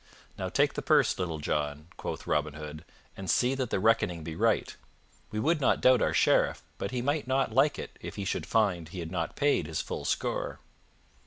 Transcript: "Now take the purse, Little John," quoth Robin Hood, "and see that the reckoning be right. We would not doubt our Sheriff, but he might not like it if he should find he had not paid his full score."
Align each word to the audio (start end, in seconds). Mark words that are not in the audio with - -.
"Now 0.35 0.49
take 0.49 0.73
the 0.73 0.81
purse, 0.81 1.19
Little 1.19 1.37
John," 1.37 1.85
quoth 1.95 2.25
Robin 2.25 2.55
Hood, 2.55 2.83
"and 3.15 3.29
see 3.29 3.53
that 3.53 3.69
the 3.69 3.79
reckoning 3.79 4.23
be 4.23 4.35
right. 4.35 4.75
We 5.29 5.39
would 5.39 5.61
not 5.61 5.79
doubt 5.79 6.01
our 6.01 6.11
Sheriff, 6.11 6.63
but 6.79 6.89
he 6.89 7.03
might 7.03 7.27
not 7.27 7.53
like 7.53 7.77
it 7.77 7.99
if 8.01 8.15
he 8.15 8.25
should 8.25 8.47
find 8.47 8.89
he 8.89 8.99
had 8.99 9.11
not 9.11 9.35
paid 9.35 9.67
his 9.67 9.79
full 9.79 10.03
score." 10.05 10.59